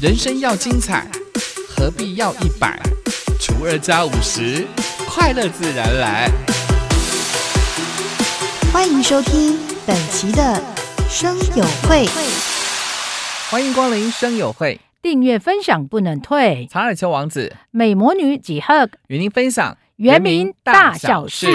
[0.00, 1.06] 人生要精彩，
[1.68, 2.80] 何必要一百
[3.38, 4.66] 除二加五十，
[5.06, 6.30] 快乐自然来。
[8.72, 10.58] 欢迎收听本期的
[11.06, 12.06] 生友会，
[13.50, 16.66] 欢迎光临生友会，订阅分享不能退。
[16.70, 21.46] 查尔丘王子美魔女几何与您分享原名大小事。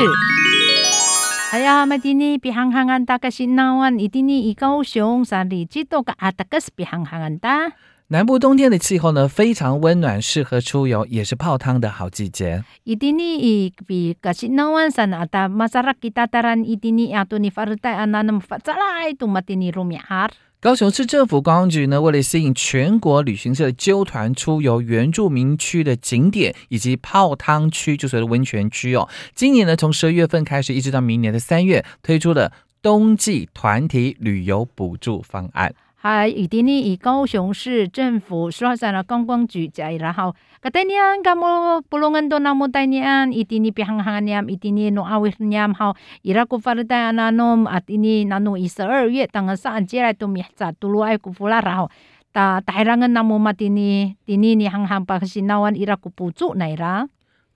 [1.51, 7.71] 哎呀，麦蒂尼比行行安大概是那湾，一定尼以高雄三里几多个阿达个是比行行安大。
[8.09, 12.63] 南部冬天的气候呢，非常温暖，适合出游，也是泡汤的好季节。
[12.83, 20.29] 一定尼以比个是那湾山阿达马萨拉吉达达兰，一定尼阿多尼法尔代安那那么发扎来，杜马蒂尼鲁米哈。
[20.59, 32.51] 高雄市政府观光局呢，为了吸引全国旅行社纠团出游原住民区的景点以及泡汤区，就所谓的温泉区哦，今年呢，从十二月份开始，一直到明年的三月，推出了
[32.83, 35.73] 冬季团体旅游补助方案。
[36.05, 51.89] 啊，伊定呢以高雄市政府刷上了观光局加然后，个第年个莫不隆恩多那么第年，伊伫呢别行行年，伊伫呢诺阿维斯年好，伊拉古法的戴安诺啊，伫呢那诺一十二月，当个上接来都咪咋都罗爱古弗拉然后，
[52.31, 57.07] 大大人个那么嘛伫呢伫呢呢行行把个新那湾伊拉古补助来啦。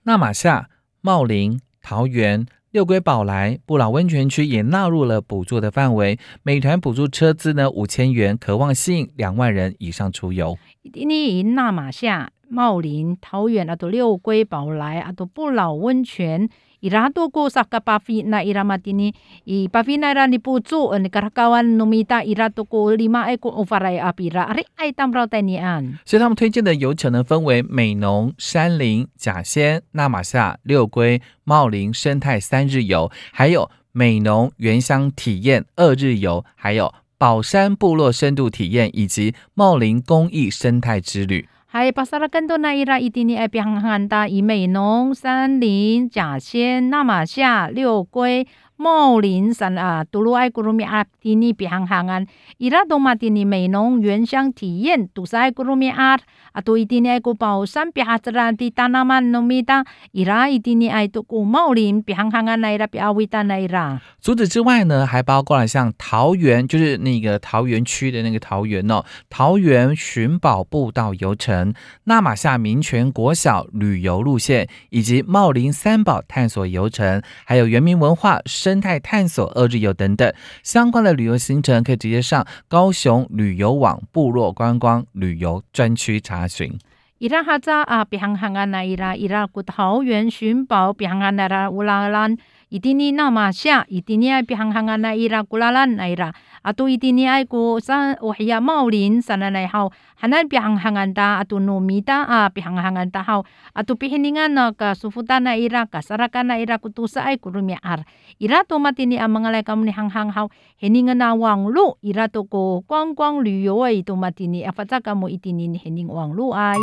[0.02, 0.68] 纳马夏、
[1.02, 2.46] 茂林、桃园。
[2.70, 10.56] 六龟宝来不老温泉区也纳入了补助的范围，美团补助车资呢五千元，渴望吸引两万人以上出游。
[10.84, 16.48] 你纳马夏、茂林、桃园啊，都六龟宝来啊，都不老温泉。
[16.80, 19.14] Irado ko sa kapafi na iramatini
[19.46, 24.00] i pafi na ra ni pucu ni karakawan numita irado ko lima ay ko ofaray
[24.00, 41.46] apira ari ay tamraw tanian 所以他们推荐的游程呢，分为美浓、山林、甲仙、纳马夏、六龟、茂林生态三日游，还有美浓原乡体验二日游，还有宝山部落深度体验，以及茂林公益生态之旅。
[41.72, 48.44] 还有巴沙拉更多那伊拉伊蒂尼爱比汉达以美农山林甲仙纳玛夏六龟。
[48.80, 52.26] 茂林山啊，杜鲁爱古鲁米阿蒂尼比行行安，
[52.56, 56.14] 伊拉多马蒂尼美浓原乡体验，杜塞古鲁米阿，
[56.52, 64.00] 啊杜伊蒂尼爱古宝山比哈兹兰蒂达纳曼努米达，伊拉伊蒂尼爱杜古茂林比行行安来拉比阿维达来拉。
[64.22, 71.74] 除此之外呢，还包括了像桃园，就是那个桃园区的那个桃园哦，桃园寻宝步道游程、
[72.04, 78.69] 纳马夏民权国小旅游路线，以及茂林三宝探索游程，还有原民文化生。
[78.70, 80.32] 生态探索、二日游等等
[80.62, 86.78] 相关的旅游行程，可以直接上高雄旅游网部落观光旅游专区查询。
[87.18, 92.36] 伊拉哈扎啊，别行行啊，那伊拉伊拉古桃园寻宝，别行啊那拉乌拉兰。
[92.70, 96.32] 伊蒂尼那马夏，伊蒂尼爱比行行啊那伊拉古拉兰那伊拉，
[96.62, 107.98] 啊都伊蒂尼爱古山乌黑亚茂林山那来好，还能比行行啊达啊都糯米达啊比行行啊达好，啊都比黑尼安那个舒服达那伊拉个萨拉干那伊拉古都是爱古鲁米阿，
[108.38, 110.48] 伊拉都马蒂尼啊蒙个来咁尼行行好，
[110.78, 116.76] 黑尼个那网路伊拉都个观光旅游啊伊都马蒂尼啊发扎个么伊蒂尼黑尼网路爱。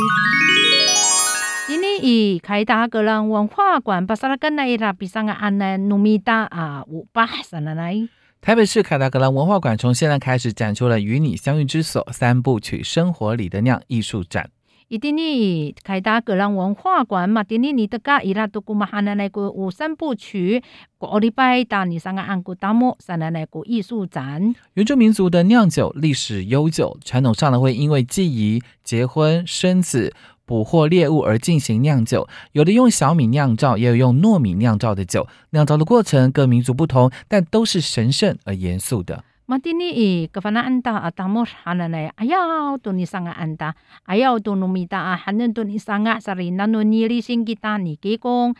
[1.68, 8.08] 今年以开达格兰文化馆巴萨拉根内拉比上个安奈努米达啊五八三奶奶。
[8.40, 14.48] 台北市凯达格兰文化馆从现在开始展出了《与你相遇之所》三部曲《生活里的酿》艺术展。
[14.88, 20.62] 一定呢，开达格兰文化馆嘛，今年你的家伊拉都古嘛哈奶奶个五三部曲，
[20.98, 24.54] 个礼拜达你上个安古达莫三奶奶个艺术展。
[24.72, 30.14] 原住民族的酿酒历史悠久，传统上呢会因为祭仪、结婚、生子。
[30.48, 35.28] 捕获猎物而进行酿酒，有的用小米酿造，也有用糯米酿造的酒。
[35.50, 39.22] 酿造的过程各民族不同，但都是神圣而严肃的。
[39.44, 42.36] 马蒂尼伊格法纳安达阿达莫哈纳奈，哎呀，
[42.82, 48.54] 多尼桑阿安达，哎呀，多努米达阿哈嫩多尼桑阿萨里那努尼里辛吉达尼基贡，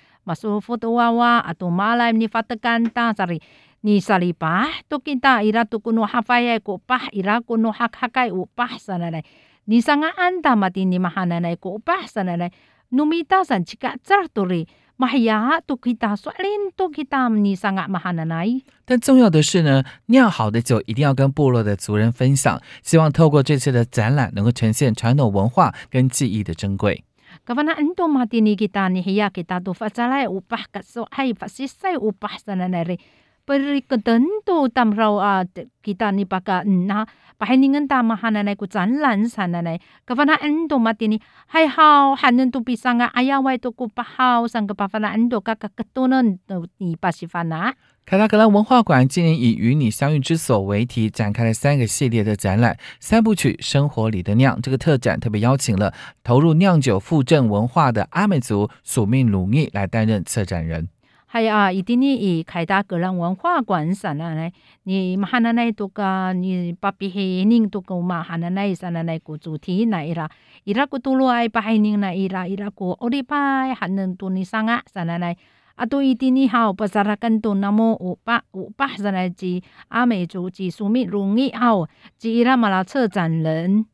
[9.70, 12.50] 你上个安达嘛的你嘛哈奶奶过巴萨奶奶，
[12.88, 14.66] 努米达山起个扎多哩，
[14.96, 18.62] 嘛呀都可以打算林都可以打你上个嘛哈奶奶。
[18.86, 27.04] 但重要的是呢，酿好的酒一定要跟部落的族人分享，希望透过这次的展览，能够呈现传统文化跟记忆的珍贵。
[27.44, 32.68] Kawana ento mati ni kita ni hiya kita tu fasalai upah katso hai fasisai upah sana
[32.68, 32.96] nari
[33.48, 35.48] beri ketentu tam rau a
[35.80, 37.08] kita ni paka na
[37.40, 41.16] pahiningan ta mahananay ko zanlan sananay kavana endo matini
[41.48, 46.36] hay how hanen tu pisanga ayaway to ko pahaw sang kapafana endo kakakatunon
[46.76, 47.72] ni pasifana
[48.08, 52.78] 凯达格兰文化馆今年以“与你相遇之所”为题，展开了三个系列的展览。
[53.00, 55.92] 三部曲《生活里的酿》这个特展特别邀请了
[56.24, 60.88] 投入酿酒复振文化的阿美族署命鲁尼来担任策展人。
[61.30, 64.50] 系啊，一定呢以凯达格兰文化馆上啊呢，
[64.84, 70.28] 你马哈那多个你巴比黑宁多个嘛哈那奈上那奈个主题那伊拉，
[70.64, 75.36] 伊拉个多罗爱巴黑宁那伊拉伊拉个奥利拜哈能多尼上啊上那奈。
[75.78, 79.62] atau itini hau pasarakan tu namo upa upa sana ji
[79.94, 81.86] 阿美族及苏密容易好，
[82.18, 83.86] 及伊拉马拉策展人。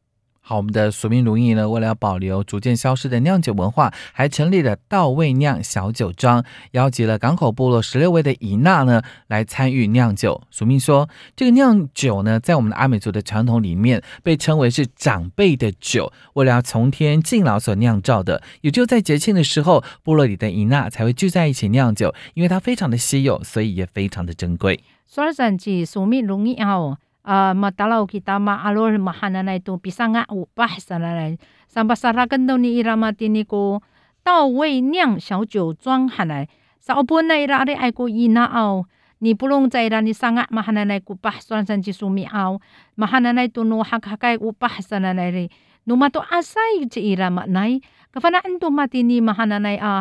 [0.46, 10.43] 好，我们的索命如意呢，为了要保留逐渐消失的酿酒文化，还成立了稻味酿小酒庄，邀集了港口部落十六位的姨娜呢来参与酿酒。
[10.50, 18.43] 索命说，这个酿酒呢，在我们的阿美族的传统里面，被称为是长辈的酒，为了要从天敬老所酿造的。
[18.61, 24.79] 也就在节庆的时候，部落里的姨娜才会聚在一起酿酒，因为它非常的稀有，所以也非常的珍贵。
[25.11, 26.99] 说上去，索命容易好。
[27.25, 31.25] Uh, matalaw kita maalor mahana na ito pisanga upah sana na
[31.73, 33.81] sambasarakan daw ni ira matini ko
[34.23, 36.47] tao wei niang xiao jiu zhuang hanai
[36.79, 38.87] sa opon na ira ari ai ko ina ao
[39.25, 42.61] ni pulong za ira ni sanga mahana na ko pah suan san ji sumi ao
[43.00, 45.49] mahana na ito no hak hakai upah sana na ri
[45.88, 47.81] no mato asai ji ira ma nai
[48.12, 49.93] kafana ento matini mahana na a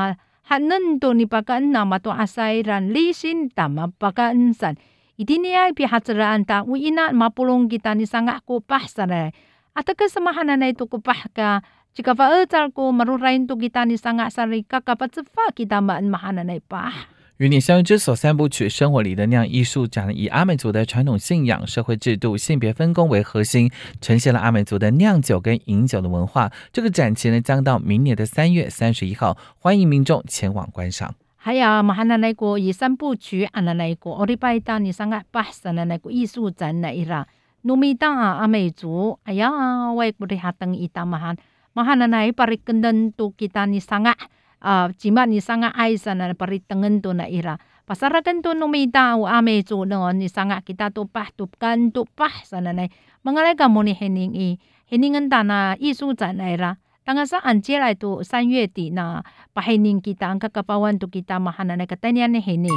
[0.52, 4.76] hanan to ni pakaan na mato asai ran lisin tama pakaan san
[5.18, 9.30] Idiniay pihatsaraan ta uina mapulong kita ni sanga ko pahsara.
[9.78, 11.62] At kasamahan na ito ko pah ka
[11.94, 17.14] Jika faal ko marurain to kita ni sanga sari kakapatsafa kita maan mahana na ipah.
[17.38, 23.72] 与你相遇之所三部曲《生活里的酿》艺术展，以阿美族的传统信仰、社会制度、性别分工为核心，
[24.02, 26.52] 呈现了阿美族的酿酒跟饮酒的文化。
[26.72, 31.14] 这个展期呢，将到明年的三月三十一号，欢迎民众前往观赏。
[31.43, 37.27] 还有马哈那那个以三部曲啊那那个奥利拜达你上个巴萨那那个艺术展那伊拉，
[37.63, 41.37] 努米达啊阿美族，哎呀，我不得哈登伊达马哈
[41.73, 44.19] 马哈那那 pari kendan tu kita ni sangat
[44.59, 47.55] uh, jimat ni sangat ai sana pari tengen tu na ira
[47.87, 52.03] pasarakan tu numita u ame tu no ni sangat kita tu pah tu kan tu
[52.19, 52.91] pah sana nai
[53.23, 54.59] mengalai kamu ni hening i
[54.91, 59.24] heningan tanah isu zan ira 当然上按接来到三月底那
[59.54, 62.70] 把黑宁给当个个百万都给当嘛哈那那个当年的黑宁，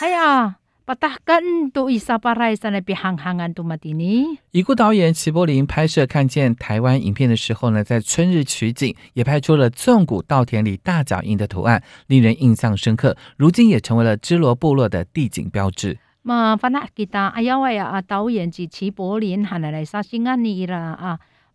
[0.00, 0.56] 哎呀。
[0.84, 4.38] patahkan tu isa parai sana pihangangan tu matini。
[4.50, 13.16] 已故导演齐柏林拍摄看见台湾影片的时候呢，在春日取景，也拍出了纵谷稻田里大脚印的图案，令人印象深刻。
[13.36, 15.98] 如今也成为了支罗部落的地景标志。
[16.22, 19.60] 嘛，反正给他哎呀喂啊，导演及齐柏林喊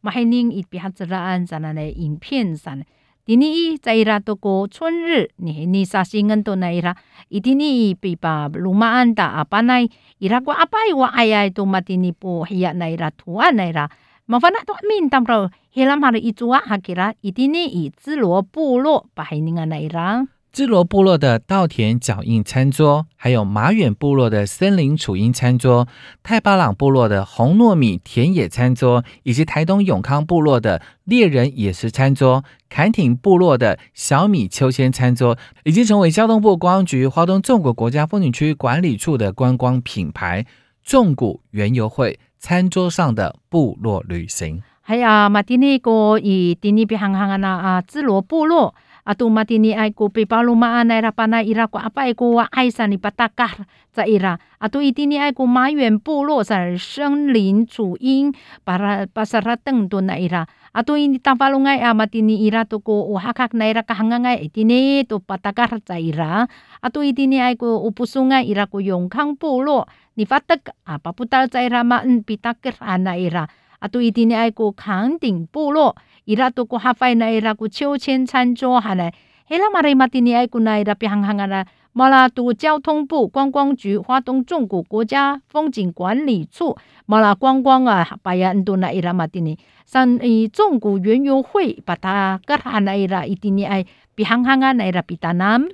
[0.02, 0.48] 来来杀心安尼啦啊。
[0.48, 2.86] mahining ipihazraan sana na 影片 sana
[3.28, 6.96] dini zaira to ko 春日你你 sa singan to na ira
[7.28, 9.90] itini pipa lumaan ta apa nai
[10.24, 13.92] ira ko apa wa ayai to matini po hiya na ira tua na ira
[14.32, 20.37] mafana to min tam ro helam hari itua hakira itini i 自罗部落 pahininga na ira
[20.54, 25.88] 智罗部落的稻田脚印餐桌，还有马远部落的森林楚音餐桌，
[26.24, 40.48] 泰巴朗部落的红糯米田野餐桌，以及台东永康部落的猎人野食餐桌，坎挺部落的小米秋千餐桌，已经成为交通部观光局华东纵谷国家风景区管理处的观光品牌——
[40.84, 44.64] 纵谷园游会餐桌上的部落旅行。
[44.82, 48.74] 还有马蒂尼个以蒂尼比行行啊啊，智罗部落。
[49.08, 52.52] Atu mati ni ai ko pe palu ma ana ira pana ira ko apa ko wa
[52.52, 53.64] ai sa ni patakar
[53.96, 54.36] za ira.
[54.60, 58.36] Atu iti ni ai ko ma yuan bu lo sa sheng lin chu yin
[58.68, 60.44] para pasara teng do na ira.
[60.76, 64.20] Atu ini tampalu ngai a mati ni ira to ko o hakak na ira kahanga
[64.28, 66.44] ngai iti ni to patakar za ira.
[66.84, 69.88] Atu iti ni ai ko upusunga ira ko yong kang bu lo
[70.20, 73.48] ni fatak apa putal za ira ma en pitakir ana ira.
[73.80, 75.96] Atu iti ni ai ko kang ding bu lo
[76.28, 79.10] 伊拉都过哈费那伊拉过秋千餐桌哈呢，
[79.48, 95.66] 伊拉马里马蒂尼埃古那伊拉别行行啊啦，马拉都交通部观光局华东纵谷国家风景管理处马拉观光啊，把亚恩多那伊拉马蒂尼，上伊纵谷园游会把它格哈那伊拉伊蒂尼埃别行行啊那伊拉比达南。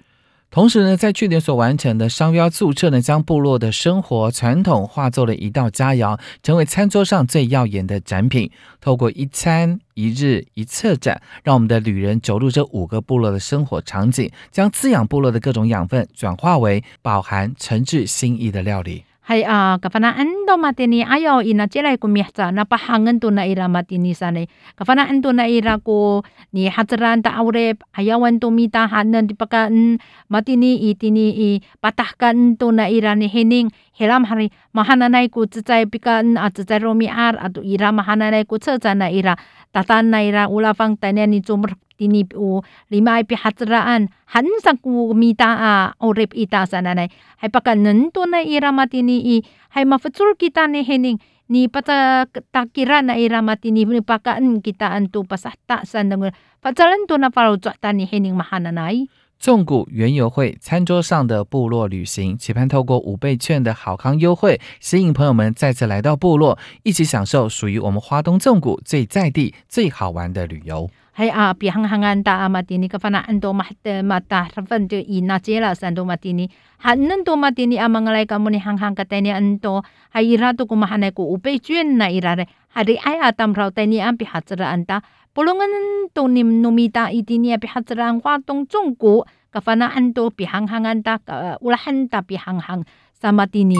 [0.53, 8.51] 同时呢，在去年所完成的商标注册呢，将部落的生活传统化作了一道佳肴，成为餐桌上最耀眼的展品。
[8.79, 19.05] 透过一餐一日一策展，让我们的旅人走入这五个部落的生活场景，将滋养部落的各种养分转化为饱含诚挚心意的料理。
[19.23, 24.11] Hay a kafanaan do matini ayo ina chelai ku mihsa na pahangan tu na ira matini
[24.11, 26.19] sane kafanaan tu na ira ku
[26.51, 29.95] ni hatran ta aure ayawan tu mita hanan di pakan
[30.27, 31.49] matini itini i
[31.79, 37.07] patahkan tu na ira ni hening helam hari mahananay ku tsutsay pikan at tsutsay romi
[37.07, 39.39] ar at ira mahananay ku tsutsa na ira
[39.71, 41.39] tatan na ira ulafang tanya ni
[42.07, 42.63] 第，古，
[59.39, 70.89] 纵谷原游会，餐桌上的部落旅行，期盼透过五倍券的好康优惠，吸引朋友们再次来到部落，一起享受属于我们花东纵谷最在地、最好玩的旅游。
[71.15, 85.03] 还啊，比杭杭安达阿玛蒂尼，格法那安多马德马达，他反就伊那杰拉三多马蒂尼，还恁多马蒂尼阿蒙个来格莫尼行行格蒂尼安多，还伊拉多个马哈奈古乌贝卷那伊拉嘞，哈得埃阿达姆罗蒂尼安比哈兹拉安达，
[85.33, 85.69] 布隆恩
[86.15, 93.75] 多尼努米达伊蒂尼阿比哈兹兰安华东中国，格法那安多比杭行安达呃乌拉汉达比杭杭萨马蒂尼。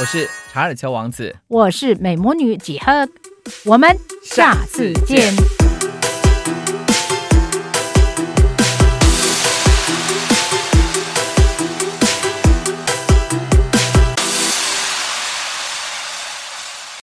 [0.00, 3.06] 我是查尔乔王子，我是美魔女几何，
[3.66, 3.94] 我们。
[4.24, 5.20] 下次见